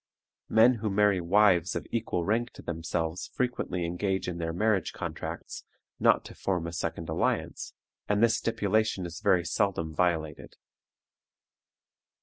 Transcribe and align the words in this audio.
Men 0.49 0.77
who 0.81 0.89
marry 0.89 1.21
wives 1.21 1.75
of 1.75 1.85
equal 1.91 2.25
rank 2.25 2.49
to 2.53 2.63
themselves 2.63 3.27
frequently 3.35 3.85
engage 3.85 4.27
in 4.27 4.39
their 4.39 4.51
marriage 4.51 4.93
contracts 4.93 5.63
not 5.99 6.25
to 6.25 6.33
form 6.33 6.65
a 6.65 6.73
second 6.73 7.07
alliance, 7.07 7.75
and 8.09 8.23
this 8.23 8.35
stipulation 8.35 9.05
is 9.05 9.21
very 9.21 9.45
seldom 9.45 9.93
violated. 9.93 10.55